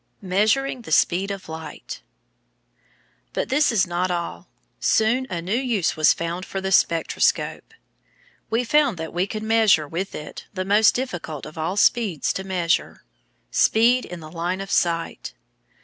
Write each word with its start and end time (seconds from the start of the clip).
Measuring 0.23 0.81
the 0.81 0.91
Speed 0.91 1.29
of 1.29 1.47
Light 1.47 2.01
But 3.33 3.49
this 3.49 3.71
is 3.71 3.85
not 3.85 4.09
all; 4.09 4.47
soon 4.79 5.27
a 5.29 5.43
new 5.43 5.53
use 5.53 5.95
was 5.95 6.11
found 6.11 6.43
for 6.43 6.59
the 6.59 6.71
spectroscope. 6.71 7.71
We 8.49 8.63
found 8.63 8.97
that 8.97 9.13
we 9.13 9.27
could 9.27 9.43
measure 9.43 9.87
with 9.87 10.15
it 10.15 10.47
the 10.55 10.65
most 10.65 10.95
difficult 10.95 11.45
of 11.45 11.55
all 11.55 11.77
speeds 11.77 12.33
to 12.33 12.43
measure, 12.43 13.03
speed 13.51 14.05
in 14.05 14.21
the 14.21 14.31
line 14.31 14.59
of 14.59 14.71
sight. 14.71 15.35